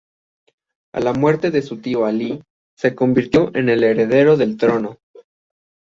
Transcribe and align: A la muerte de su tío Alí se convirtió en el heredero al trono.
A 0.95 0.99
la 0.99 1.13
muerte 1.13 1.51
de 1.51 1.61
su 1.61 1.77
tío 1.79 2.07
Alí 2.07 2.41
se 2.75 2.95
convirtió 2.95 3.55
en 3.55 3.69
el 3.69 3.83
heredero 3.83 4.33
al 4.33 4.57
trono. 4.57 4.97